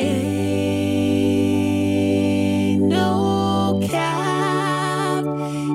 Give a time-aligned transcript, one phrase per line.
[0.00, 0.32] Ain't
[2.82, 5.24] no cap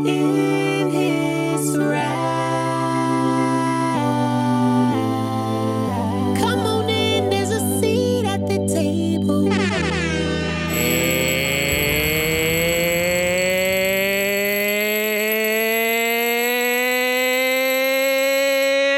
[0.07, 2.15] in his rap.
[6.39, 9.47] Come on in, there's a seat at the table.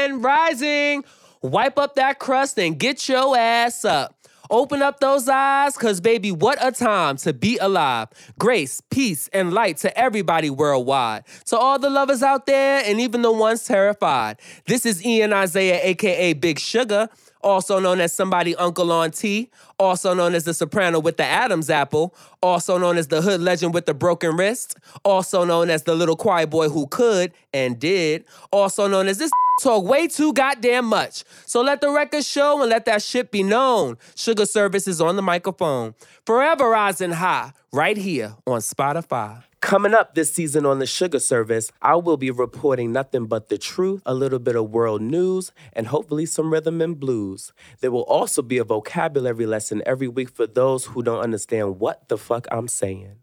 [0.00, 1.04] And rising.
[1.42, 4.17] Wipe up that crust and get your ass up.
[4.50, 8.08] Open up those eyes, cause baby, what a time to be alive.
[8.38, 11.24] Grace, peace, and light to everybody worldwide.
[11.46, 14.40] To all the lovers out there, and even the ones terrified.
[14.66, 17.10] This is Ian Isiah, aka Big Sugar,
[17.42, 21.68] also known as somebody Uncle on T, also known as the soprano with the Adam's
[21.68, 25.94] apple, also known as the hood legend with the broken wrist, also known as the
[25.94, 30.86] little choir boy who could and did, also known as this talk way too goddamn
[30.86, 31.24] much.
[31.46, 33.98] So let the record show and let that shit be known.
[34.14, 35.94] Sugar Service is on the microphone.
[36.24, 39.42] Forever rising high, right here on Spotify.
[39.60, 43.58] Coming up this season on the Sugar Service, I will be reporting nothing but the
[43.58, 47.52] truth, a little bit of world news, and hopefully some rhythm and blues.
[47.80, 52.08] There will also be a vocabulary lesson every week for those who don't understand what
[52.08, 53.16] the fuck I'm saying.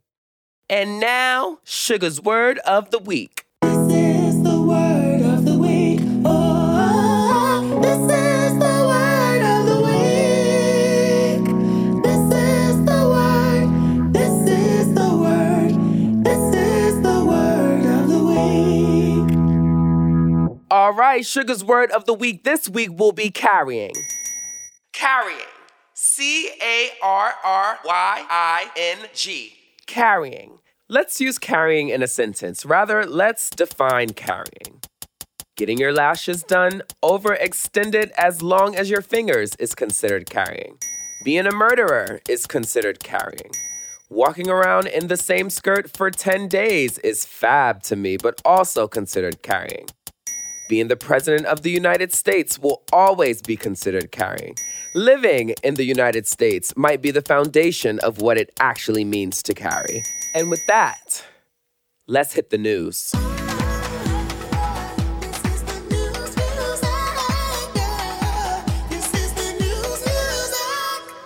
[0.69, 3.45] And now, Sugar's word of the week.
[21.05, 23.93] Right, Sugar's word of the week this week will be carrying.
[24.91, 25.39] Carrying.
[25.93, 29.53] C A R R Y I N G.
[29.85, 30.59] Carrying.
[30.89, 32.65] Let's use carrying in a sentence.
[32.65, 34.81] Rather, let's define carrying.
[35.55, 40.77] Getting your lashes done overextended as long as your fingers is considered carrying.
[41.23, 43.51] Being a murderer is considered carrying.
[44.09, 48.87] Walking around in the same skirt for 10 days is fab to me, but also
[48.87, 49.87] considered carrying.
[50.67, 54.55] Being the President of the United States will always be considered carrying.
[54.95, 59.53] Living in the United States might be the foundation of what it actually means to
[59.53, 60.03] carry.
[60.33, 61.23] And with that,
[62.07, 63.11] let's hit the news.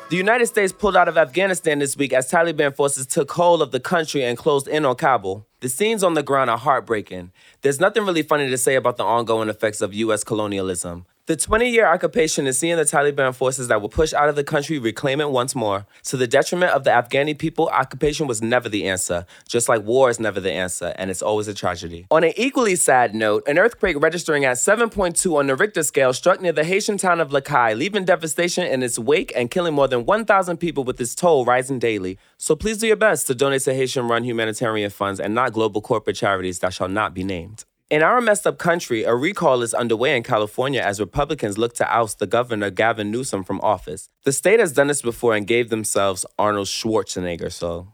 [0.10, 3.72] The United States pulled out of Afghanistan this week as Taliban forces took hold of
[3.72, 5.46] the country and closed in on Kabul.
[5.62, 7.34] The scenes on the ground are heartbreaking.
[7.62, 10.24] There's nothing really funny to say about the ongoing effects of U.S.
[10.24, 11.06] colonialism.
[11.30, 14.44] The 20 year occupation is seeing the Taliban forces that will push out of the
[14.44, 15.86] country reclaim it once more.
[16.06, 20.10] To the detriment of the Afghani people, occupation was never the answer, just like war
[20.10, 22.08] is never the answer, and it's always a tragedy.
[22.10, 26.42] On an equally sad note, an earthquake registering at 7.2 on the Richter scale struck
[26.42, 29.88] near the Haitian town of Les Cayes, leaving devastation in its wake and killing more
[29.88, 32.18] than 1,000 people with its toll rising daily.
[32.40, 35.82] So please do your best to donate to Haitian run humanitarian funds and not global
[35.82, 37.66] corporate charities that shall not be named.
[37.90, 41.92] In our messed up country, a recall is underway in California as Republicans look to
[41.92, 44.10] oust the governor Gavin Newsom from office.
[44.26, 47.88] The state has done this before and gave themselves Arnold Schwarzenegger, so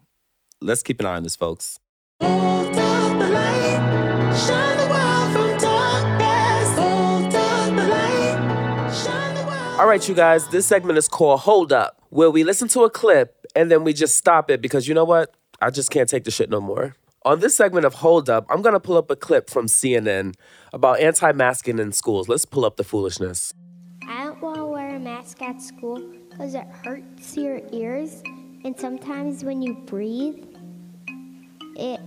[0.59, 1.79] let's keep an eye on this, folks.
[2.21, 6.77] Hold up the light, shine the world from darkness.
[6.77, 9.79] Hold up the light, shine the world.
[9.79, 12.89] All right, you guys, this segment is called Hold Up, where we listen to a
[12.89, 15.33] clip and then we just stop it because you know what?
[15.61, 16.97] I just can't take the shit no more.
[17.25, 20.35] On this segment of Hold Up, I'm gonna pull up a clip from CNN
[20.71, 22.29] about anti masking in schools.
[22.29, 23.51] Let's pull up the foolishness.
[24.07, 25.99] I don't want to wear a mask at school
[26.29, 28.21] because it hurts your ears,
[28.63, 30.45] and sometimes when you breathe,
[31.75, 31.99] it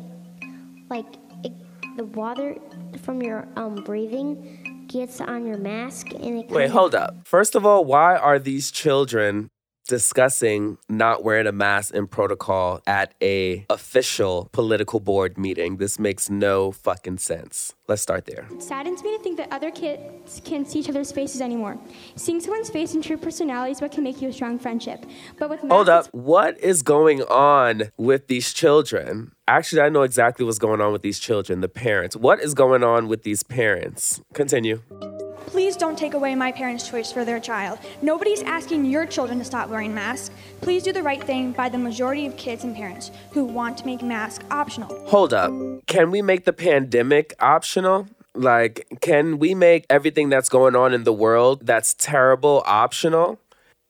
[0.88, 1.52] like it,
[1.96, 2.54] the water
[3.02, 7.26] from your um breathing gets on your mask and it Wait, hold up.
[7.26, 9.50] First of all, why are these children
[9.88, 15.78] discussing not wearing a mask in protocol at a official political board meeting?
[15.78, 17.74] This makes no fucking sense.
[17.88, 18.46] Let's start there.
[18.52, 21.78] It saddens me to think that other kids can't see each other's faces anymore.
[22.16, 25.04] Seeing someone's face and true personality is what can make you a strong friendship.
[25.38, 26.06] But with Hold up.
[26.12, 29.32] What is going on with these children?
[29.48, 32.14] Actually, I know exactly what's going on with these children, the parents.
[32.14, 34.20] What is going on with these parents?
[34.34, 34.82] Continue.
[35.48, 37.78] Please don't take away my parents' choice for their child.
[38.02, 40.30] Nobody's asking your children to stop wearing masks.
[40.60, 43.86] Please do the right thing by the majority of kids and parents who want to
[43.86, 44.88] make masks optional.
[45.06, 45.50] Hold up.
[45.86, 48.08] Can we make the pandemic optional?
[48.34, 53.38] Like, can we make everything that's going on in the world that's terrible optional?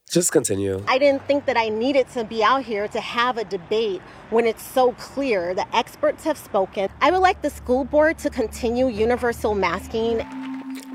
[0.08, 0.82] Just continue.
[0.87, 4.00] I didn't think that I needed to be out here to have a debate
[4.31, 5.55] when it's so clear.
[5.55, 6.88] The experts have spoken.
[7.00, 10.25] I would like the school board to continue universal masking.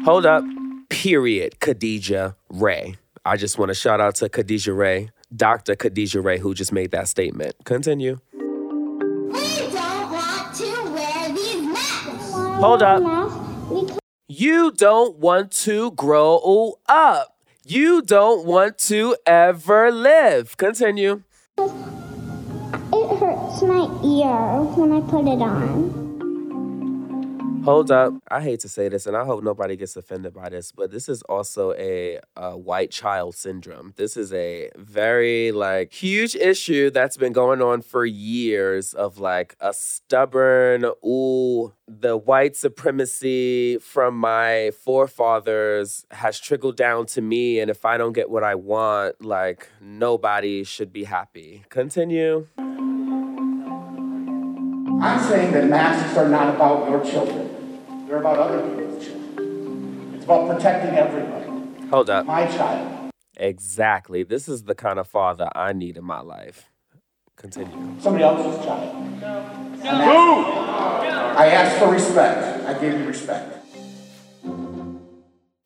[0.03, 0.43] Hold up.
[0.89, 1.61] Period.
[1.61, 2.97] Khadijah Ray.
[3.23, 5.77] I just want to shout out to Khadijah Ray, Dr.
[5.77, 7.55] Khadijah Ray, who just made that statement.
[7.63, 8.19] Continue.
[8.33, 12.33] We don't want to wear these masks.
[12.33, 13.01] Hold up.
[14.27, 17.37] You don't want to grow up.
[17.63, 20.57] You don't want to ever live.
[20.57, 21.23] Continue.
[21.57, 26.12] It hurts my ear when I put it on.
[27.63, 28.13] Hold up.
[28.27, 31.07] I hate to say this, and I hope nobody gets offended by this, but this
[31.07, 33.93] is also a, uh white child syndrome.
[33.95, 39.55] This is a very like huge issue that's been going on for years of like
[39.61, 47.71] a stubborn, ooh, the white supremacy from my forefathers has trickled down to me, and
[47.71, 51.63] if I don't get what I want, like nobody should be happy.
[51.69, 52.47] Continue.
[55.01, 57.52] I'm saying that masks are not about your children.
[58.13, 60.13] They're about other people's children.
[60.13, 61.87] It's about protecting everybody.
[61.87, 62.27] Hold up.
[62.27, 64.21] My child, Exactly.
[64.21, 66.69] This is the kind of father I need in my life.
[67.35, 67.75] Continue.
[67.99, 69.19] somebody else's child.
[69.19, 70.45] No.
[71.35, 72.67] I asked for respect.
[72.67, 73.62] I gave you respect.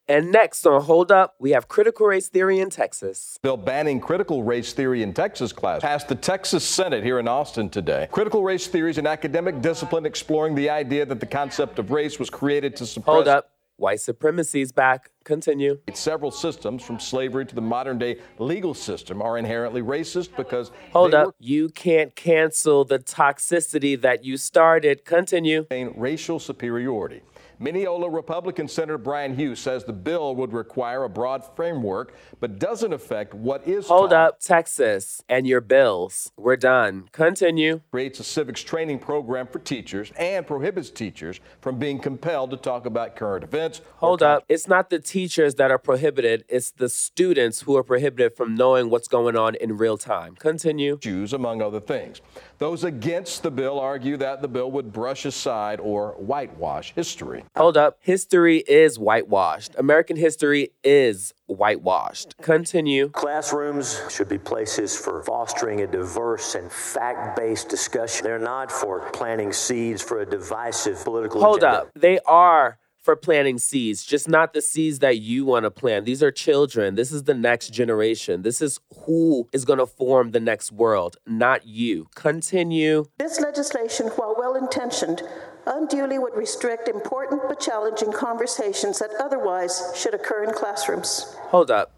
[0.09, 3.37] And next on Hold Up, we have critical race theory in Texas.
[3.41, 7.69] Bill banning critical race theory in Texas class passed the Texas Senate here in Austin
[7.69, 8.07] today.
[8.09, 12.19] Critical race theory is an academic discipline exploring the idea that the concept of race
[12.19, 13.51] was created to suppress Hold up.
[13.75, 15.11] White supremacy's back.
[15.25, 15.79] Continue.
[15.93, 21.13] several systems from slavery to the modern day legal system are inherently racist because Hold
[21.13, 21.35] up.
[21.37, 25.03] You can't cancel the toxicity that you started.
[25.03, 25.67] Continue.
[25.69, 27.21] racial superiority.
[27.59, 32.93] Mineola Republican Senator Bryan Hughes says the bill would require a broad framework, but doesn't
[32.93, 34.27] affect what is Hold taught.
[34.27, 34.39] up.
[34.39, 36.31] Texas and your bills.
[36.37, 37.09] We're done.
[37.11, 37.81] Continue.
[37.89, 42.85] creates a civics training program for teachers and prohibits teachers from being compelled to talk
[42.85, 43.81] about current events.
[43.97, 44.43] Hold up.
[44.47, 48.91] It's not the teachers that are prohibited, it's the students who are prohibited from knowing
[48.91, 50.35] what's going on in real time.
[50.35, 50.97] Continue.
[50.99, 52.21] Jews, among other things.
[52.59, 57.43] Those against the bill argue that the bill would brush aside or whitewash history.
[57.55, 57.97] Hold up.
[58.01, 59.75] History is whitewashed.
[59.77, 62.35] American history is whitewashed.
[62.41, 63.09] Continue.
[63.09, 68.25] Classrooms should be places for fostering a diverse and fact based discussion.
[68.25, 71.79] They're not for planting seeds for a divisive political Hold agenda.
[71.79, 71.89] up.
[71.95, 72.77] They are
[73.07, 76.03] for planting seeds, just not the seeds that you want to plant.
[76.03, 76.95] These are children.
[76.95, 78.41] This is the next generation.
[78.41, 82.09] This is who is going to form the next world, not you.
[82.15, 83.05] Continue.
[83.17, 85.21] This legislation, while well intentioned,
[85.67, 91.35] unduly would restrict important but challenging conversations that otherwise should occur in classrooms.
[91.49, 91.91] Hold up.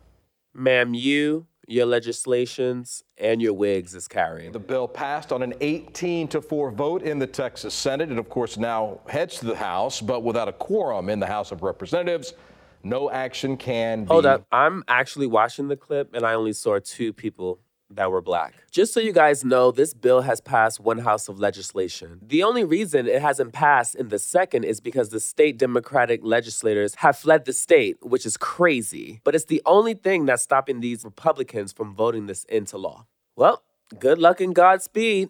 [0.53, 4.51] Ma'am, you, your legislations, and your wigs is carrying.
[4.51, 8.09] The bill passed on an 18 to 4 vote in the Texas Senate.
[8.09, 11.51] and of course, now heads to the House, but without a quorum in the House
[11.51, 12.33] of Representatives.
[12.83, 14.47] No action can Hold be up.
[14.51, 17.59] I'm actually watching the clip and I only saw two people
[17.91, 18.53] that were black.
[18.71, 22.19] Just so you guys know, this bill has passed one house of legislation.
[22.21, 26.95] The only reason it hasn't passed in the second is because the state Democratic legislators
[26.95, 29.21] have fled the state, which is crazy.
[29.23, 33.05] But it's the only thing that's stopping these Republicans from voting this into law.
[33.35, 33.63] Well,
[33.97, 35.29] good luck and Godspeed.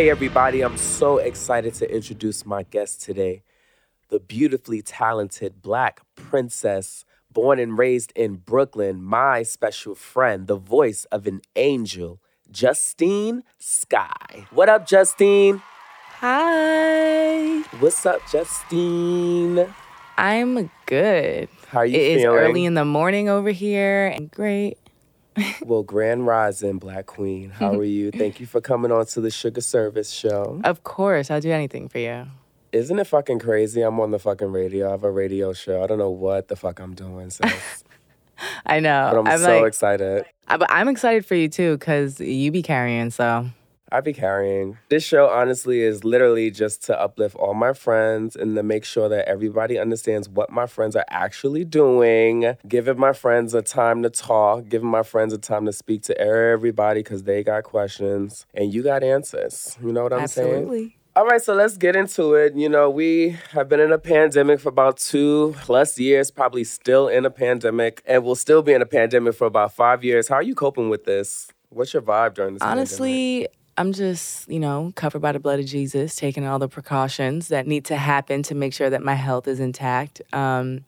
[0.00, 3.42] Hey, everybody, I'm so excited to introduce my guest today,
[4.08, 11.04] the beautifully talented Black princess, born and raised in Brooklyn, my special friend, the voice
[11.12, 12.18] of an angel,
[12.50, 14.46] Justine Skye.
[14.52, 15.60] What up, Justine?
[16.20, 17.60] Hi.
[17.80, 19.66] What's up, Justine?
[20.16, 21.50] I'm good.
[21.68, 22.38] How are you It is feeling?
[22.38, 24.06] early in the morning over here.
[24.06, 24.78] and Great.
[25.64, 27.50] Well, Grand Rising, Black Queen.
[27.50, 28.10] How are you?
[28.12, 30.60] Thank you for coming on to the Sugar Service Show.
[30.64, 32.26] Of course, I'll do anything for you.
[32.72, 33.82] Isn't it fucking crazy?
[33.82, 34.88] I'm on the fucking radio.
[34.88, 35.82] I have a radio show.
[35.82, 37.84] I don't know what the fuck I'm doing, sis.
[38.66, 39.10] I know.
[39.12, 40.24] but I'm, I'm so like- excited.
[40.48, 43.46] I- but I'm excited for you too, because you be carrying, so.
[43.92, 44.78] I be carrying.
[44.88, 49.08] This show honestly is literally just to uplift all my friends and to make sure
[49.08, 54.10] that everybody understands what my friends are actually doing, giving my friends a time to
[54.10, 58.72] talk, giving my friends a time to speak to everybody because they got questions and
[58.72, 59.76] you got answers.
[59.82, 60.54] You know what I'm saying?
[60.54, 60.96] Absolutely.
[61.16, 62.54] All right, so let's get into it.
[62.54, 67.08] You know, we have been in a pandemic for about two plus years, probably still
[67.08, 70.28] in a pandemic, and we'll still be in a pandemic for about five years.
[70.28, 71.48] How are you coping with this?
[71.70, 72.86] What's your vibe during this pandemic?
[73.80, 77.66] I'm just, you know, covered by the blood of Jesus, taking all the precautions that
[77.66, 80.20] need to happen to make sure that my health is intact.
[80.34, 80.84] Um,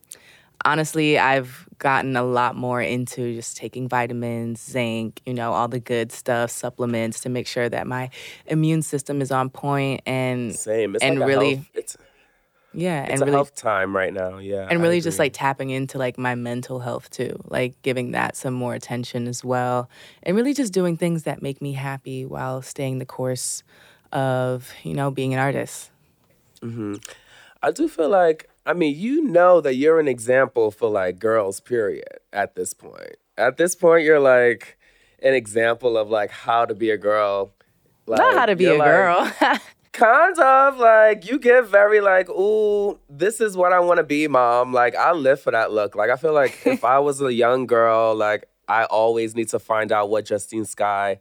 [0.67, 5.81] honestly, I've gotten a lot more into just taking vitamins, zinc, you know, all the
[5.81, 8.11] good stuff, supplements to make sure that my
[8.47, 10.95] immune system is on point and Same.
[10.95, 11.97] It's and like really health- it's
[12.75, 14.39] yeah, it's and a really health time right now.
[14.39, 18.37] Yeah, and really just like tapping into like my mental health too like giving that
[18.37, 19.89] some more attention as well
[20.23, 23.63] and really just doing things that make me happy while staying the course
[24.13, 25.91] of you know being an artist
[26.61, 26.97] hmm
[27.65, 31.61] I do feel like, I mean, you know that you're an example for like girls,
[31.61, 33.15] period, at this point.
[33.39, 34.77] At this point, you're like
[35.23, 37.53] an example of like how to be a girl.
[38.07, 39.33] Like, not how to be a like- girl
[39.93, 44.27] kind of like you get very like, ooh, this is what I want to be,
[44.29, 44.73] mom.
[44.73, 45.95] Like I live for that look.
[45.95, 49.59] Like I feel like if I was a young girl, like I always need to
[49.59, 51.19] find out what Justine Skye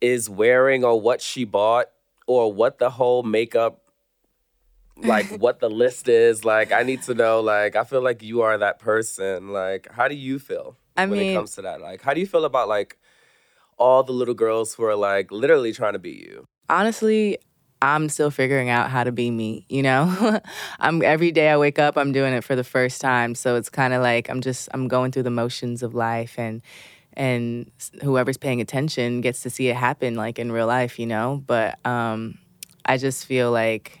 [0.00, 1.86] is wearing or what she bought
[2.26, 3.82] or what the whole makeup
[4.98, 8.42] like what the list is like i need to know like i feel like you
[8.42, 12.02] are that person like how do you feel I when it comes to that like
[12.02, 12.98] how do you feel about like
[13.78, 17.38] all the little girls who are like literally trying to be you honestly
[17.94, 20.40] i'm still figuring out how to be me you know?
[20.80, 23.34] I'm every day i wake up i'm doing it for the first time.
[23.34, 26.62] So it's kind of like i'm just i'm going through the motions of life and
[27.14, 27.70] and
[28.02, 31.42] whoever's paying attention gets to see it happen like in real life you know?
[31.46, 32.38] But um
[32.84, 33.98] i just feel like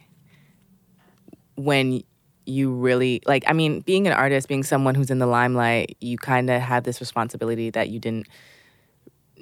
[1.56, 2.02] when
[2.44, 6.16] you really like i mean being an artist being someone who's in the limelight you
[6.16, 8.28] kind of have this responsibility that you didn't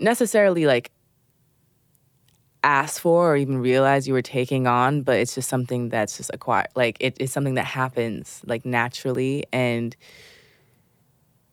[0.00, 0.90] necessarily like
[2.64, 6.30] ask for or even realize you were taking on, but it's just something that's just
[6.34, 6.68] acquired.
[6.74, 9.94] Like it, it's something that happens like naturally, and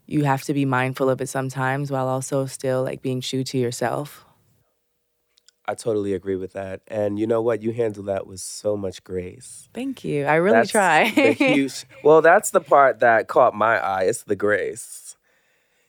[0.08, 3.58] you have to be mindful of it sometimes while also still like being true to
[3.58, 4.26] yourself.
[5.68, 9.04] i totally agree with that and you know what you handle that with so much
[9.04, 10.26] grace Thank you.
[10.26, 11.06] I really That's try.
[11.06, 14.04] huge, well, that's the part that caught my eye.
[14.04, 15.16] It's the grace,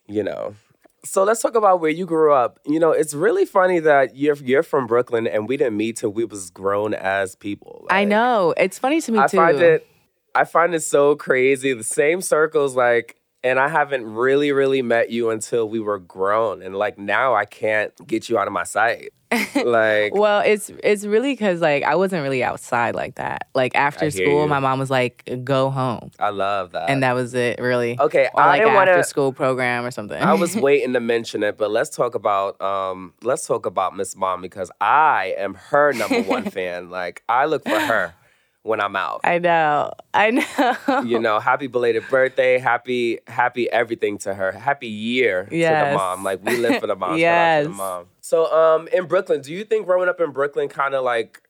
[0.07, 0.55] you know.
[1.04, 2.61] So let's talk about where you grew up.
[2.64, 6.11] You know, it's really funny that you're you're from Brooklyn and we didn't meet till
[6.11, 7.87] we was grown as people.
[7.90, 8.54] I know.
[8.56, 9.37] It's funny to me I too.
[9.37, 9.87] find it
[10.35, 11.73] I find it so crazy.
[11.73, 16.62] The same circles like and I haven't really, really met you until we were grown.
[16.62, 19.12] And like now I can't get you out of my sight.
[19.54, 23.49] Like well, it's it's really because like I wasn't really outside like that.
[23.54, 24.49] Like after school, you.
[24.49, 26.90] my mom was like, "Go home," I love that.
[26.90, 27.58] and that was it.
[27.61, 27.99] Really.
[27.99, 30.20] Okay, Or I like didn't after wanna- school program or something.
[30.20, 34.16] I was waiting to mention it, but let's talk about um let's talk about Miss
[34.16, 36.90] Mom because I am her number one fan.
[36.90, 38.14] Like I look for her
[38.62, 39.21] when I'm out.
[39.25, 39.92] I know.
[40.14, 41.00] I know.
[41.04, 44.52] You know, happy belated birthday, happy happy everything to her.
[44.52, 46.25] Happy year to the mom.
[46.25, 47.11] Like we live for the mom.
[47.11, 47.69] To the Yes.
[47.69, 48.07] mom.
[48.21, 51.42] So um in Brooklyn, do you think growing up in Brooklyn kind of like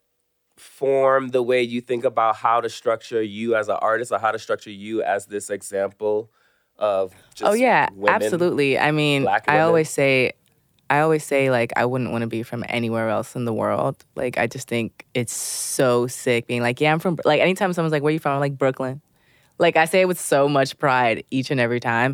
[0.57, 4.31] formed the way you think about how to structure you as an artist or how
[4.31, 6.31] to structure you as this example
[6.79, 8.23] of just oh yeah, women?
[8.23, 8.79] absolutely.
[8.79, 10.33] I mean, I always say,
[10.93, 14.05] I always say like I wouldn't want to be from anywhere else in the world.
[14.15, 17.19] Like I just think it's so sick being like, yeah, I'm from.
[17.25, 18.35] Like anytime someone's like, where you from?
[18.35, 19.01] I'm like Brooklyn.
[19.59, 22.13] Like I say it with so much pride each and every time.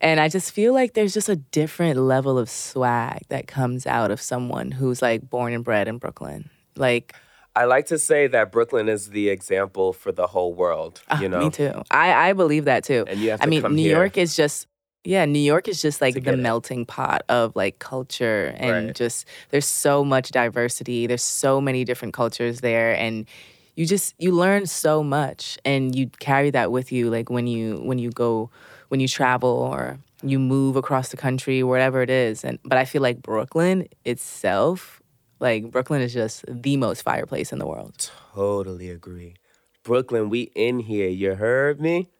[0.00, 4.10] And I just feel like there's just a different level of swag that comes out
[4.10, 6.48] of someone who's like born and bred in Brooklyn.
[6.76, 7.14] Like
[7.54, 11.02] I like to say that Brooklyn is the example for the whole world.
[11.10, 11.82] Ah, You know, Me too.
[11.90, 13.04] I, I believe that too.
[13.06, 13.96] And you have to I mean, come New here.
[13.96, 14.66] York is just
[15.08, 18.94] yeah, New York is just like the melting pot of like culture and Right.
[18.94, 21.06] just there's so much diversity.
[21.06, 23.26] There's so many different cultures there and
[23.74, 27.76] you just you learn so much and you carry that with you like when you
[27.78, 28.50] when you go
[28.90, 32.84] when you travel or you move across the country wherever it is and but I
[32.84, 35.00] feel like Brooklyn itself
[35.40, 38.10] like Brooklyn is just the most fireplace in the world.
[38.34, 39.36] totally agree.
[39.84, 41.08] Brooklyn, we in here.
[41.08, 42.10] You heard me?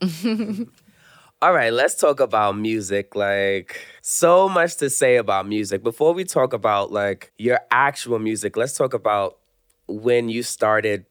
[1.42, 3.14] All right, let's talk about music.
[3.14, 5.82] Like, so much to say about music.
[5.82, 9.36] Before we talk about like your actual music, let's talk about
[9.86, 11.04] when you started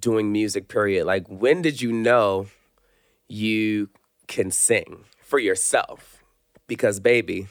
[0.00, 1.06] doing music, period.
[1.06, 2.46] Like, when did you know
[3.28, 3.90] you
[4.26, 6.24] can sing for yourself?
[6.66, 7.46] Because, baby,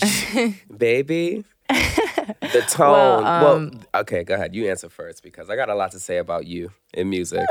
[0.76, 2.90] baby, The tone.
[2.90, 4.54] Well, Well, um, okay, go ahead.
[4.54, 7.46] You answer first because I got a lot to say about you in music.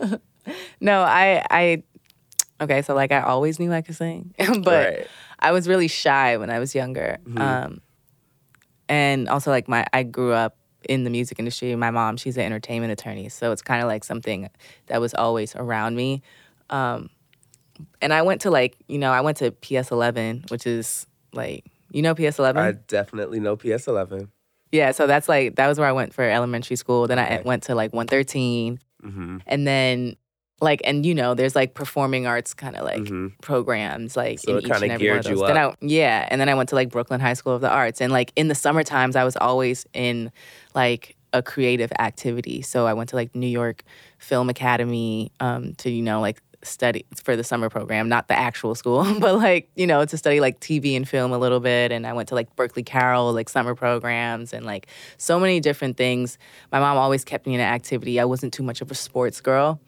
[0.80, 1.82] no, I I
[2.60, 5.06] okay, so like I always knew I could sing, but Right.
[5.38, 7.18] I was really shy when I was younger.
[7.26, 7.40] Mhm.
[7.40, 7.80] Um
[8.88, 10.56] and also like my I grew up
[10.88, 11.74] in the music industry.
[11.76, 14.48] My mom, she's an entertainment attorney, so it's kind of like something
[14.86, 16.22] that was always around me.
[16.70, 17.10] Um
[18.00, 22.02] and I went to like, you know, I went to PS11, which is like, you
[22.02, 22.56] know PS11?
[22.56, 24.28] I definitely know PS11.
[24.70, 27.06] Yeah, so that's like that was where I went for elementary school.
[27.06, 29.36] Then I went to like 113, Mm-hmm.
[29.46, 30.16] and then
[30.64, 33.08] like and you know there's like performing arts kind of like
[33.40, 35.46] programs like So in it each and every one of geared you those.
[35.48, 35.78] Then I up.
[35.80, 38.32] yeah, and then I went to like Brooklyn High School of the Arts, and like
[38.34, 40.32] in the summer times I was always in
[40.74, 42.62] like a creative activity.
[42.62, 43.84] So I went to like New York
[44.18, 48.74] Film Academy um, to you know like study for the summer program, not the actual
[48.74, 51.92] school, but like, you know, to study like TV and film a little bit.
[51.92, 55.96] And I went to like Berkeley Carroll, like summer programs and like so many different
[55.96, 56.38] things.
[56.72, 58.18] My mom always kept me in an activity.
[58.18, 59.80] I wasn't too much of a sports girl.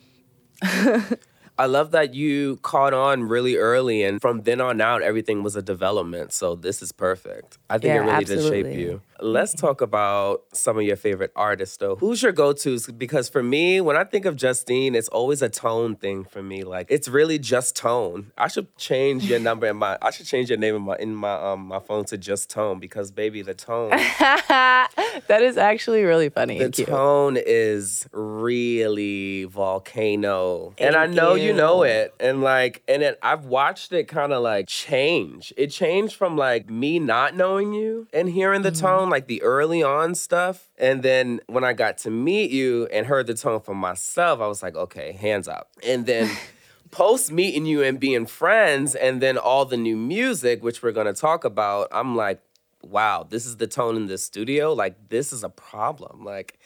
[1.59, 5.57] I love that you caught on really early, and from then on out, everything was
[5.57, 6.33] a development.
[6.33, 7.57] So this is perfect.
[7.71, 9.01] I think Yeah, it really did shape you.
[9.21, 11.97] Let's talk about some of your favorite artists, though.
[11.97, 12.87] Who's your go-tos?
[12.87, 16.65] Because for me, when I think of Justine, it's always a tone thing for me.
[16.65, 18.33] Like it's really just tone.
[18.37, 19.99] I should change your number in my.
[20.03, 22.79] I should change your name in my in my um my phone to just tone
[22.79, 23.91] because baby, the tone.
[23.91, 26.59] that is actually really funny.
[26.59, 30.75] The tone is really volcano.
[30.79, 31.49] and I know you.
[31.49, 31.53] you.
[31.53, 32.15] know it.
[32.21, 35.53] And like, and it, I've watched it kind of like change.
[35.57, 39.83] It changed from like me not knowing you and hearing the tone, like the early
[39.83, 40.69] on stuff.
[40.79, 44.47] And then when I got to meet you and heard the tone for myself, I
[44.47, 45.71] was like, okay, hands up.
[45.87, 46.31] And then
[46.91, 51.13] post meeting you and being friends, and then all the new music, which we're gonna
[51.13, 52.41] talk about, I'm like,
[52.83, 54.73] wow, this is the tone in the studio.
[54.73, 56.25] Like, this is a problem.
[56.25, 56.59] Like,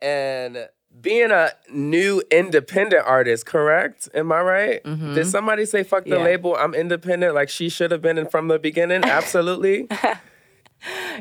[0.00, 0.68] and
[1.00, 4.08] being a new independent artist, correct?
[4.14, 4.84] Am I right?
[4.84, 5.14] Mhm.
[5.14, 6.24] Did somebody say fuck the Yeah.
[6.24, 6.54] label?
[6.56, 9.04] I'm independent, like she should have been from the beginning.
[9.04, 9.88] Absolutely.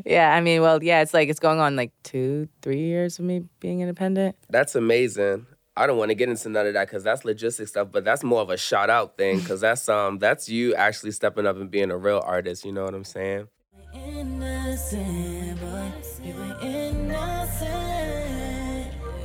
[0.05, 3.25] Yeah, I mean, well, yeah, it's like it's going on like two, three years of
[3.25, 4.35] me being independent.
[4.49, 5.45] That's amazing.
[5.75, 8.23] I don't want to get into none of that because that's logistic stuff, but that's
[8.23, 11.71] more of a shout out thing because that's um that's you actually stepping up and
[11.71, 12.65] being a real artist.
[12.65, 13.47] You know what I'm saying?
[13.93, 15.91] Innocent boy,
[16.23, 17.71] you were innocent,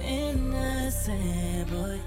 [0.05, 2.01] innocent boy.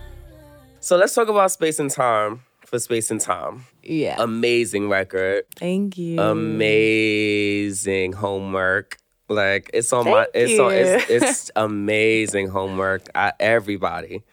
[0.79, 3.65] So let's talk about space and time for space and time.
[3.83, 4.15] Yeah.
[4.19, 5.43] Amazing record.
[5.55, 6.19] Thank you.
[6.21, 8.97] Amazing homework.
[9.27, 13.07] Like it's on my Thank it's on it's, it's amazing homework.
[13.13, 14.23] I, everybody.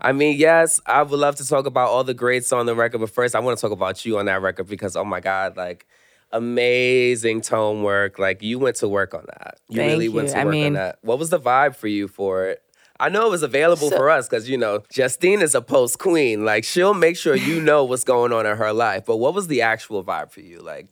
[0.00, 2.98] I mean, yes, I would love to talk about all the greats on the record,
[2.98, 5.56] but first I want to talk about you on that record because oh my God,
[5.56, 5.86] like
[6.32, 8.18] amazing tone work.
[8.18, 9.58] Like you went to work on that.
[9.68, 10.34] You Thank really went you.
[10.34, 10.98] to I work on that.
[11.02, 12.62] What was the vibe for you for it?
[12.98, 15.98] I know it was available So- for us because you know Justine is a post
[15.98, 16.44] queen.
[16.44, 19.04] Like she'll make sure you know what's going on in her life.
[19.06, 20.60] But what was the actual vibe for you?
[20.60, 20.86] Like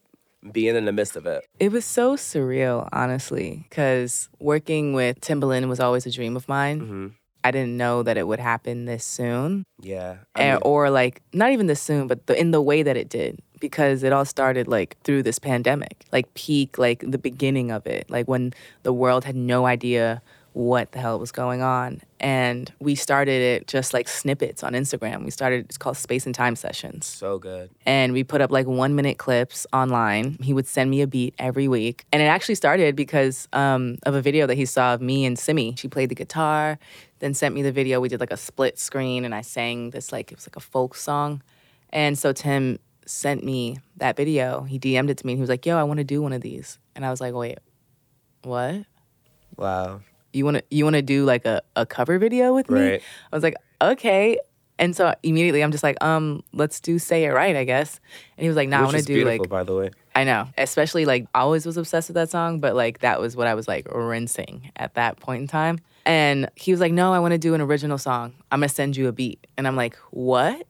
[0.52, 1.46] being in the midst of it.
[1.58, 6.80] It was so surreal, honestly, because working with Timbaland was always a dream of mine.
[6.80, 7.06] Mm-hmm.
[7.42, 9.64] I didn't know that it would happen this soon.
[9.80, 10.16] Yeah.
[10.34, 12.96] I and, mean- or like not even this soon, but the, in the way that
[12.96, 17.70] it did, because it all started like through this pandemic, like peak, like the beginning
[17.70, 20.22] of it, like when the world had no idea
[20.54, 22.00] what the hell was going on.
[22.20, 25.24] And we started it just like snippets on Instagram.
[25.24, 27.06] We started, it's called Space and Time Sessions.
[27.06, 27.70] So good.
[27.84, 30.38] And we put up like one minute clips online.
[30.40, 32.06] He would send me a beat every week.
[32.12, 35.36] And it actually started because um, of a video that he saw of me and
[35.36, 35.74] Simi.
[35.76, 36.78] She played the guitar,
[37.18, 38.00] then sent me the video.
[38.00, 40.60] We did like a split screen and I sang this like, it was like a
[40.60, 41.42] folk song.
[41.90, 44.62] And so Tim sent me that video.
[44.62, 46.32] He DM'd it to me and he was like, yo, I want to do one
[46.32, 46.78] of these.
[46.94, 47.58] And I was like, wait,
[48.44, 48.84] what?
[49.56, 50.00] Wow.
[50.34, 52.80] You want to you want to do like a, a cover video with me?
[52.80, 53.02] Right.
[53.32, 54.38] I was like, okay.
[54.78, 58.00] And so immediately I'm just like, um, let's do say it right, I guess.
[58.36, 59.90] And he was like, nah, I want to do beautiful, like by the way.
[60.16, 60.48] I know.
[60.58, 63.54] Especially like I always was obsessed with that song, but like that was what I
[63.54, 65.78] was like rinsing at that point in time.
[66.06, 68.34] And he was like, No, I want to do an original song.
[68.50, 69.46] I'm gonna send you a beat.
[69.56, 70.66] And I'm like, What?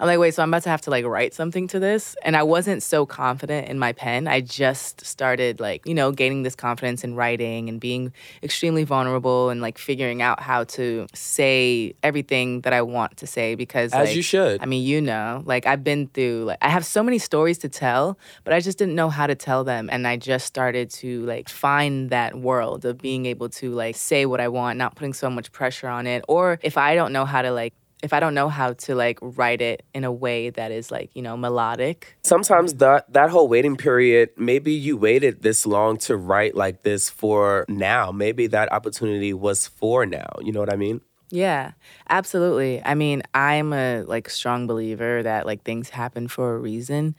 [0.00, 2.16] I'm like, wait, so I'm about to have to like write something to this.
[2.22, 4.26] And I wasn't so confident in my pen.
[4.26, 9.50] I just started like, you know, gaining this confidence in writing and being extremely vulnerable
[9.50, 14.08] and like figuring out how to say everything that I want to say because As
[14.08, 14.60] like, you should.
[14.60, 17.68] I mean, you know, like I've been through like I have so many stories to
[17.68, 21.24] tell, but I just didn't know how to tell them and I just started to
[21.24, 25.12] like find that world of being able to like say what I want, not putting
[25.12, 27.74] so much pressure on it or if I don't know how to like
[28.04, 31.10] if I don't know how to like write it in a way that is like,
[31.14, 32.18] you know, melodic.
[32.22, 37.08] Sometimes that that whole waiting period, maybe you waited this long to write like this
[37.08, 38.12] for now.
[38.12, 40.28] Maybe that opportunity was for now.
[40.42, 41.00] You know what I mean?
[41.30, 41.72] Yeah,
[42.10, 42.82] absolutely.
[42.84, 47.16] I mean, I'm a like strong believer that like things happen for a reason.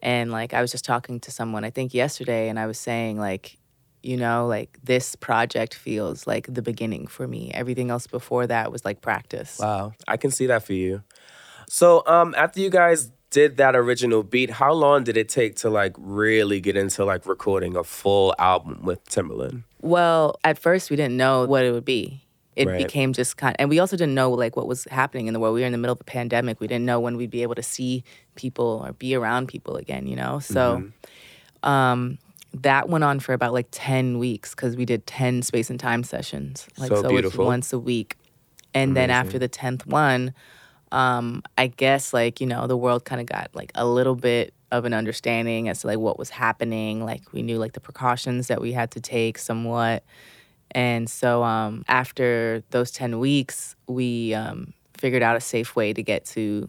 [0.00, 3.18] And like I was just talking to someone I think yesterday and I was saying
[3.18, 3.56] like
[4.04, 7.50] you know, like this project feels like the beginning for me.
[7.54, 9.58] Everything else before that was like practice.
[9.58, 11.02] Wow, I can see that for you.
[11.68, 15.70] So, um, after you guys did that original beat, how long did it take to
[15.70, 19.64] like really get into like recording a full album with Timbaland?
[19.80, 22.20] Well, at first we didn't know what it would be.
[22.54, 22.78] It Right.
[22.78, 25.54] became just kind and we also didn't know like what was happening in the world.
[25.54, 26.60] We were in the middle of a pandemic.
[26.60, 28.04] We didn't know when we'd be able to see
[28.36, 30.38] people or be around people again, you know?
[30.38, 30.84] So
[31.64, 31.68] Mm-hmm.
[31.68, 32.18] um
[32.62, 36.04] that went on for about like 10 weeks because we did 10 space and time
[36.04, 36.68] sessions.
[36.78, 37.44] Like So so, beautiful.
[37.44, 38.16] it's once a week.
[38.72, 40.34] And then after the 10th one,
[40.90, 44.52] um, I guess like, you know, the world kind of got like a little bit
[44.70, 47.04] of an understanding as to like what was happening.
[47.04, 50.04] Like we knew like the precautions that we had to take somewhat.
[50.72, 56.02] And so um, after those 10 weeks, we um, figured out a safe way to
[56.02, 56.68] get to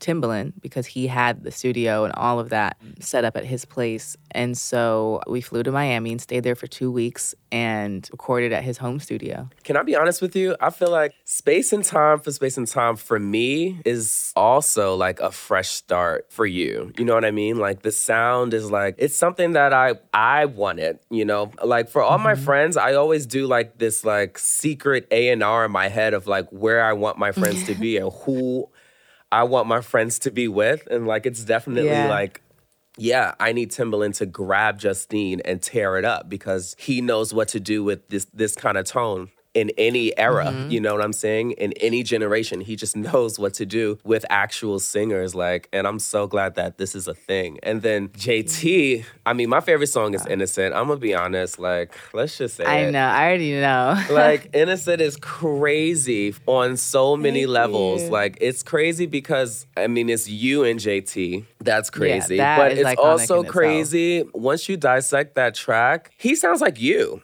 [0.00, 3.02] Timbaland because he had the studio and all of that mm.
[3.02, 4.16] set up at his place.
[4.30, 8.62] And so we flew to Miami and stayed there for two weeks and recorded at
[8.62, 9.48] his home studio.
[9.64, 10.56] Can I be honest with you?
[10.60, 15.20] I feel like Space and Time for Space and Time for me is also like
[15.20, 16.92] a fresh start for you.
[16.98, 17.58] You know what I mean?
[17.58, 21.52] Like the sound is like it's something that I I wanted, you know?
[21.64, 22.44] Like for all my mm-hmm.
[22.44, 26.84] friends, I always do like this like secret A&R in my head of like where
[26.84, 28.68] I want my friends to be and who
[29.30, 32.08] I want my friends to be with and like it's definitely Yeah.
[32.08, 32.42] like
[33.00, 37.46] yeah, I need Timbaland to grab Justine and tear it up because he knows what
[37.48, 40.46] to do with this this kind of tone in any era.
[40.46, 40.70] Mhm.
[40.70, 41.52] You know what I'm saying?
[41.52, 45.34] In any generation, he just knows what to do with actual singers.
[45.34, 47.58] Like, and I'm so glad that this is a thing.
[47.62, 50.74] And then JT, I mean, my favorite song is Innocent.
[50.74, 51.58] I'm gonna be honest.
[51.58, 52.90] Like, let's just say I it.
[52.92, 54.00] know, I already know.
[54.10, 58.08] like innocent is crazy on so many Thank levels you.
[58.10, 62.98] like it's crazy because i mean it's you and jt that's crazy that but it's
[62.98, 63.46] also in itself.
[63.46, 67.22] crazy once you dissect that track he sounds like you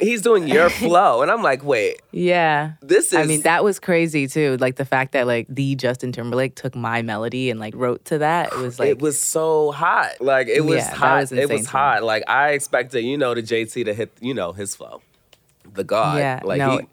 [0.00, 2.72] he's doing your flow and i'm like wait Yeah.
[2.82, 4.56] This is I mean, that was crazy too.
[4.58, 8.18] Like the fact that like the Justin Timberlake took my melody and like wrote to
[8.18, 8.52] that.
[8.52, 11.66] It was like it was so hot like it was Yeah, hot was it was
[11.66, 15.02] hot like i expected you know the jt to hit you know his flow
[15.72, 16.78] the god Yeah, like no.
[16.78, 16.86] he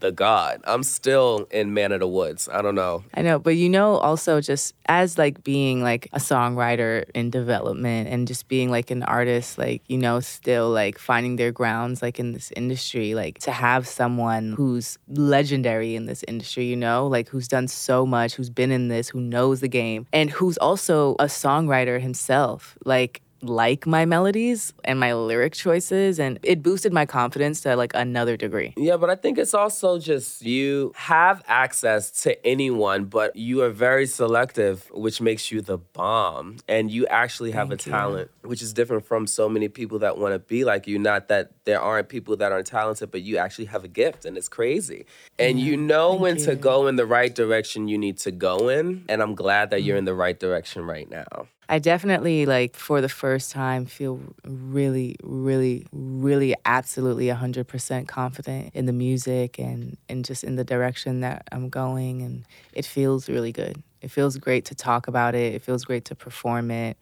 [0.00, 0.60] the god.
[0.64, 2.48] I'm still in man of the woods.
[2.50, 3.04] I don't know.
[3.14, 8.08] I know, but you know, also just as like being like a songwriter in development
[8.08, 12.18] and just being like an artist, like, you know, still like finding their grounds like
[12.18, 17.28] in this industry, like to have someone who's legendary in this industry, you know, like
[17.28, 21.14] who's done so much, who's been in this, who knows the game, and who's also
[21.18, 27.06] a songwriter himself, like, like my melodies and my lyric choices and it boosted my
[27.06, 28.72] confidence to like another degree.
[28.76, 33.70] Yeah, but I think it's also just you have access to anyone, but you are
[33.70, 36.56] very selective, which makes you the bomb.
[36.68, 37.92] And you actually have Thank a you.
[37.92, 40.98] talent, which is different from so many people that want to be like you.
[40.98, 44.36] Not that there aren't people that aren't talented, but you actually have a gift, and
[44.36, 45.06] it's crazy.
[45.38, 49.04] And you know when to go in the right direction you need to go in.
[49.08, 51.48] And I'm glad that you're in the right direction right now.
[51.68, 58.86] I definitely like for the first time feel really, really, really absolutely 100% confident in
[58.86, 62.22] the music and, and just in the direction that I'm going.
[62.22, 63.82] And it feels really good.
[64.02, 65.54] It feels great to talk about it.
[65.54, 66.98] It feels great to perform it.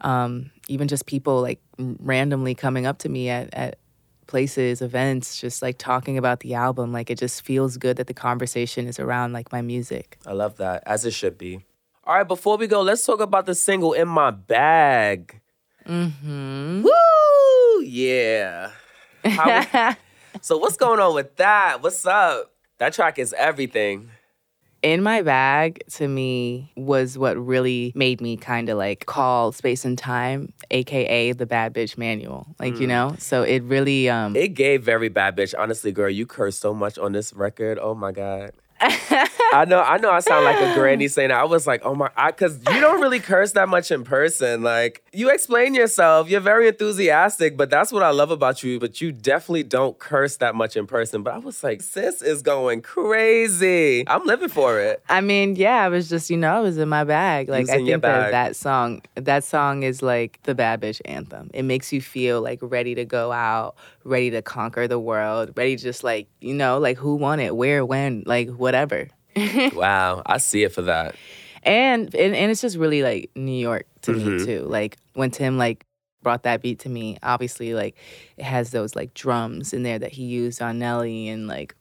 [0.00, 3.78] Um, even just people like randomly coming up to me at, at
[4.26, 6.92] places, events, just like talking about the album.
[6.92, 10.18] Like it just feels good that the conversation is around like my music.
[10.26, 11.64] I love that, as it should be.
[12.08, 15.42] All right, before we go, let's talk about the single In My Bag.
[15.86, 16.82] Mm-hmm.
[16.82, 17.82] Woo!
[17.84, 18.70] Yeah.
[19.24, 19.94] How-
[20.40, 21.82] so what's going on with that?
[21.82, 22.50] What's up?
[22.78, 24.08] That track is everything.
[24.80, 29.84] in my bag to me was what really made me kind of like call space
[29.84, 32.94] and time aka the bad bitch manual like you Mm.
[32.94, 35.52] know so it really um It gave very bad bitch.
[35.58, 37.76] Honestly, girl, you cursed so much on this record.
[37.82, 38.52] Oh my god.
[38.80, 40.10] I know, I know.
[40.10, 41.38] I sound like a granny saying that.
[41.40, 44.62] I was like, oh my, because you don't really curse that much in person.
[44.62, 48.78] Like you explain yourself, you're very enthusiastic, but that's what I love about you.
[48.78, 51.22] But you definitely don't curse that much in person.
[51.22, 54.04] But I was like, sis is going crazy.
[54.06, 55.02] I'm living for it.
[55.08, 57.48] I mean, yeah, I was just, you know, I was in my bag.
[57.48, 61.50] Like, I think that that song, that song is like the bad bitch anthem.
[61.54, 65.76] It makes you feel like ready to go out, ready to conquer the world, ready
[65.76, 69.08] to just like, you know, like who won it, where, when, like whatever.
[69.74, 71.14] wow, I see it for that.
[71.62, 74.44] and, and and it's just really like New York to me Mhm.
[74.44, 74.60] too.
[74.66, 75.84] Like when Tim like
[76.22, 77.96] brought that beat to me, obviously like
[78.36, 81.74] it has those like drums in there that he used on Nelly and like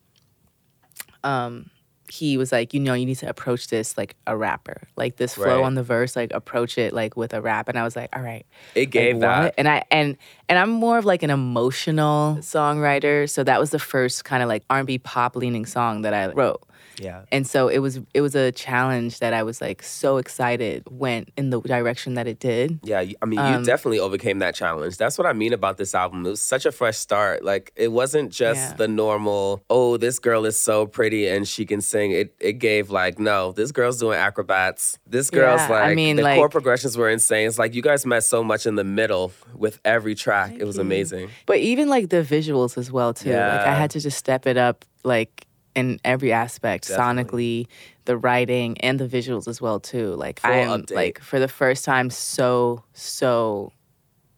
[1.23, 1.69] um
[2.09, 4.83] he was like, you know, you need to approach this like a rapper.
[4.95, 5.65] Like this flow Right.
[5.65, 7.67] on the verse, like approach it like with a rap.
[7.67, 8.45] And I was like, all right.
[8.75, 9.21] It Like, gave what?
[9.23, 9.53] that.
[9.57, 10.15] And I and
[10.47, 13.29] and I'm more of like an emotional songwriter.
[13.29, 16.61] So that was the first kind of like R&B pop leaning song that I wrote.
[16.99, 17.23] Yeah.
[17.31, 21.29] And so it was it was a challenge that I was like so excited went
[21.37, 22.79] in the direction that it did.
[22.83, 24.97] Yeah, I mean, you Um, definitely overcame that challenge.
[24.97, 26.25] That's what I mean about this album.
[26.25, 27.43] It was such a fresh start.
[27.43, 28.73] Like, it wasn't just Yeah.
[28.77, 32.11] the normal, oh, this girl is so pretty and she can sing.
[32.11, 34.97] It it gave like, no, this girl's doing acrobats.
[35.05, 37.47] This girl's Yeah, like, I mean, the like- chord progressions were insane.
[37.47, 40.53] It's like you guys met so much in the middle with every track.
[40.59, 41.29] it was amazing.
[41.45, 43.31] But even like the visuals as well too.
[43.31, 45.46] Like I had to just step it up like
[45.77, 47.67] in every aspect, sonically,
[48.05, 50.15] the writing and the visuals as well too.
[50.15, 50.95] Like I am update.
[50.95, 53.71] like for the first time so so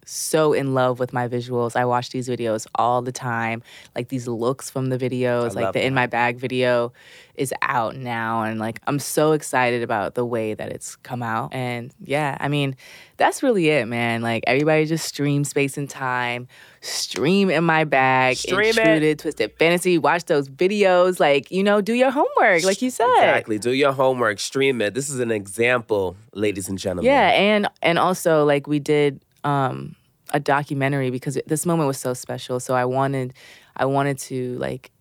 [0.09, 1.75] so in love with my visuals.
[1.75, 3.61] I watch these videos all the time.
[3.95, 6.91] Like these looks from the videos, I like the in my bag video
[7.35, 11.53] is out now and like I'm so excited about the way that it's come out.
[11.53, 12.75] And yeah, I mean,
[13.17, 14.23] that's really it, man.
[14.23, 16.47] Like everybody just stream space and time,
[16.81, 18.77] stream in my bag, Stream it.
[18.79, 23.07] intruded, twisted fantasy, watch those videos, like, you know, do your homework, like you said.
[23.09, 23.59] Exactly.
[23.59, 24.95] Do your homework, stream it.
[24.95, 27.05] This is an example, ladies and gentlemen.
[27.05, 29.95] Yeah, and and also like we did um
[30.33, 32.59] a documentary because it- this moment was so special.
[32.59, 33.33] So I wanted
[33.75, 34.91] I wanted to like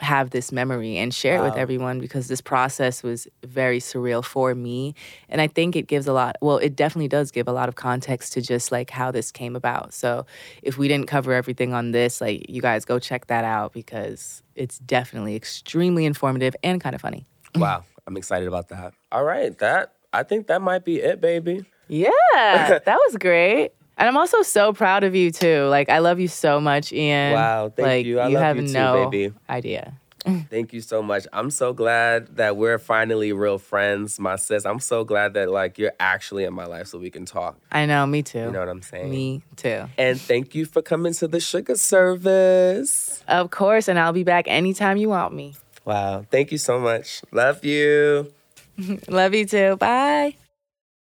[0.00, 4.54] have this memory and share it with everyone because this process was very surreal for
[4.54, 4.94] me
[5.28, 7.74] and I think it gives a lot well it definitely does give a lot of
[7.74, 9.92] context to just like how this came about.
[9.92, 10.24] So
[10.62, 14.44] if we didn't cover everything on this like you guys go check that out because
[14.54, 17.26] it's definitely extremely informative and kind of funny.
[17.56, 17.82] Wow.
[18.06, 18.94] I'm excited about that.
[19.10, 19.56] All right.
[19.58, 21.64] That, I think that might be it, baby.
[21.88, 22.08] Yeah,
[22.84, 23.72] that was great.
[23.98, 25.64] And I'm also so proud of you too.
[25.64, 27.34] Like I love you so much, Ian.
[27.34, 28.20] Wow, thank like, you.
[28.20, 29.34] I you love have you too, no baby.
[29.50, 29.94] idea.
[30.50, 31.26] Thank you so much.
[31.32, 34.66] I'm so glad that we're finally real friends, my sis.
[34.66, 37.56] I'm so glad that like you're actually in my life so we can talk.
[37.70, 38.40] I know, me too.
[38.40, 39.10] You know what I'm saying?
[39.10, 39.84] Me too.
[39.96, 43.22] And thank you for coming to the sugar service.
[43.28, 45.54] Of course, and I'll be back anytime you want me.
[45.84, 46.26] Wow.
[46.30, 47.22] Thank you so much.
[47.32, 48.32] Love you.
[49.08, 49.76] love you too.
[49.76, 50.36] Bye.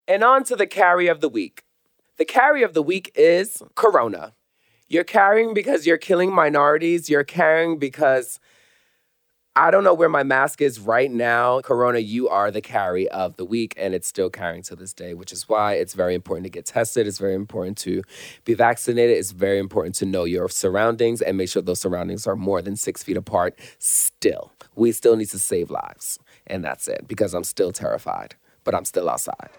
[0.08, 1.64] And on to the carry of the week.
[2.18, 4.34] The carry of the week is Corona.
[4.88, 7.10] You're carrying because you're killing minorities.
[7.10, 8.40] You're carrying because
[9.58, 11.62] I don't know where my mask is right now.
[11.62, 15.14] Corona, you are the carry of the week, and it's still carrying to this day,
[15.14, 17.08] which is why it's very important to get tested.
[17.08, 18.02] It's very important to
[18.44, 19.18] be vaccinated.
[19.18, 22.76] It's very important to know your surroundings and make sure those surroundings are more than
[22.76, 23.58] six feet apart.
[23.80, 26.20] Still, we still need to save lives.
[26.48, 29.50] And that's it because I'm still terrified, but I'm still outside.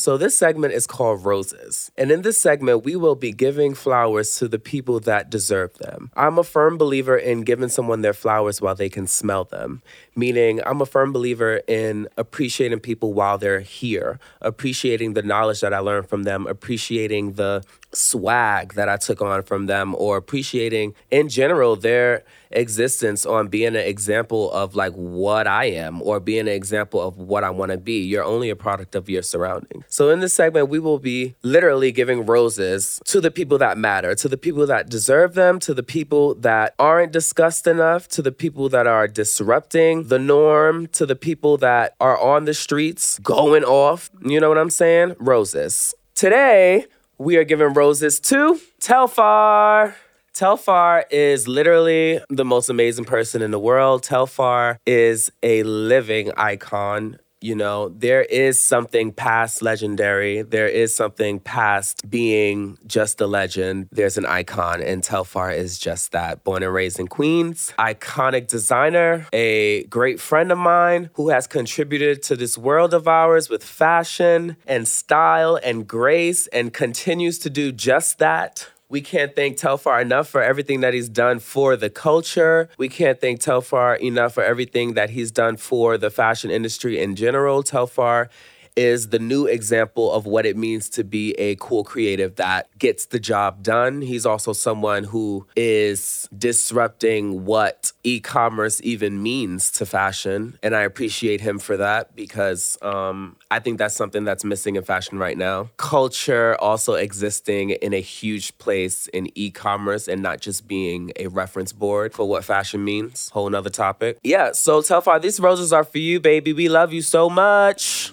[0.00, 1.90] So, this segment is called Roses.
[1.98, 6.10] And in this segment, we will be giving flowers to the people that deserve them.
[6.16, 9.82] I'm a firm believer in giving someone their flowers while they can smell them,
[10.16, 15.74] meaning, I'm a firm believer in appreciating people while they're here, appreciating the knowledge that
[15.74, 20.94] I learned from them, appreciating the swag that I took on from them, or appreciating
[21.10, 26.40] in general their existence on being an example of like what I am or being
[26.40, 28.02] an example of what I want to be.
[28.02, 29.84] You're only a product of your surroundings.
[29.88, 34.14] So in this segment, we will be literally giving roses to the people that matter,
[34.16, 38.32] to the people that deserve them, to the people that aren't discussed enough, to the
[38.32, 43.64] people that are disrupting the norm, to the people that are on the streets going
[43.64, 44.10] off.
[44.22, 45.14] You know what I'm saying?
[45.18, 45.94] Roses.
[46.14, 46.86] Today,
[47.20, 49.94] we are giving roses to Telfar.
[50.32, 54.02] Telfar is literally the most amazing person in the world.
[54.02, 57.18] Telfar is a living icon.
[57.40, 60.42] You know, there is something past legendary.
[60.42, 63.88] There is something past being just a legend.
[63.90, 66.44] There's an icon, and Telfar is just that.
[66.44, 72.22] Born and raised in Queens, iconic designer, a great friend of mine who has contributed
[72.24, 77.72] to this world of ours with fashion and style and grace and continues to do
[77.72, 78.68] just that.
[78.90, 82.68] We can't thank Telfar enough for everything that he's done for the culture.
[82.76, 87.14] We can't thank Telfar enough for everything that he's done for the fashion industry in
[87.14, 87.62] general.
[87.62, 88.30] Telfar
[88.76, 93.06] is the new example of what it means to be a cool creative that gets
[93.06, 94.02] the job done.
[94.02, 100.58] He's also someone who is disrupting what e commerce even means to fashion.
[100.62, 104.84] And I appreciate him for that because um, I think that's something that's missing in
[104.84, 105.70] fashion right now.
[105.76, 111.26] Culture also existing in a huge place in e commerce and not just being a
[111.28, 113.28] reference board for what fashion means.
[113.30, 114.18] Whole nother topic.
[114.22, 116.52] Yeah, so Telfar, these roses are for you, baby.
[116.52, 118.12] We love you so much.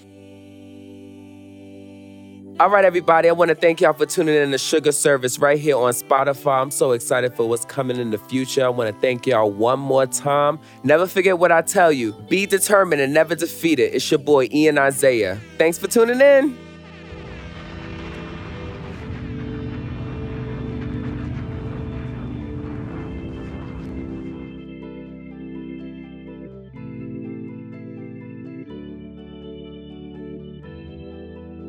[2.59, 5.59] All right, everybody, I want to thank y'all for tuning in to Sugar Service right
[5.59, 6.59] here on Spotify.
[6.59, 8.65] I'm so excited for what's coming in the future.
[8.65, 10.57] I want to thank y'all one more time.
[10.83, 13.93] Never forget what I tell you be determined and never defeated.
[13.93, 15.39] It's your boy, Ian Isiah.
[15.59, 16.66] Thanks for tuning in.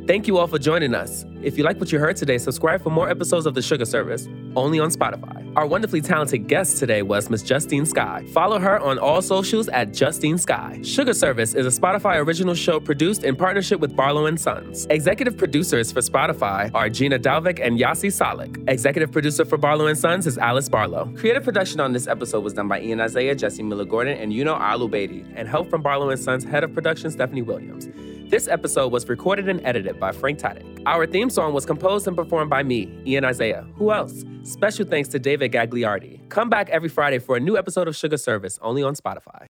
[0.09, 1.27] Thank you all for joining us.
[1.43, 4.27] If you like what you heard today, subscribe for more episodes of The Sugar Service,
[4.57, 5.53] only on Spotify.
[5.55, 8.25] Our wonderfully talented guest today was Miss Justine Skye.
[8.33, 10.81] Follow her on all socials at Justine Skye.
[10.83, 14.87] Sugar Service is a Spotify original show produced in partnership with Barlow and Sons.
[14.89, 18.67] Executive producers for Spotify are Gina Delvac and Yasi Salek.
[18.67, 21.13] Executive producer for Barlow and Sons is Alice Barlow.
[21.19, 24.59] Creative production on this episode was done by Ian Isiah, Jesse Miller Gordon, and Yuno
[24.59, 27.91] Alu Beatty, and help from Barlow and Sons head of production Stephanie Williams.
[28.29, 30.83] This episode was recorded and edited by Frank Tadek.
[30.85, 33.65] Our theme song was composed and performed by me, Ian Isiah.
[33.77, 34.23] Who else?
[34.43, 36.29] Special thanks to David Gagliardi.
[36.29, 39.47] Come back every Friday for a new episode of Sugar Service, only on Spotify.